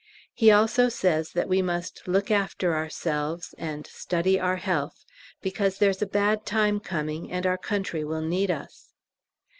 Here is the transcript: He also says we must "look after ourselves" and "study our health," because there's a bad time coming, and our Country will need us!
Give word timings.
He 0.33 0.49
also 0.49 0.89
says 0.89 1.35
we 1.45 1.61
must 1.61 2.07
"look 2.07 2.31
after 2.31 2.73
ourselves" 2.75 3.53
and 3.59 3.85
"study 3.85 4.39
our 4.39 4.55
health," 4.55 5.05
because 5.43 5.77
there's 5.77 6.01
a 6.01 6.07
bad 6.07 6.43
time 6.43 6.79
coming, 6.79 7.31
and 7.31 7.45
our 7.45 7.59
Country 7.59 8.03
will 8.03 8.21
need 8.23 8.49
us! 8.49 8.93